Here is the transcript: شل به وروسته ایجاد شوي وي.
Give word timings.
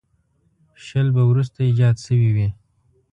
شل 0.85 1.07
به 1.15 1.21
وروسته 1.29 1.59
ایجاد 1.67 1.95
شوي 2.05 2.29
وي. 2.35 2.49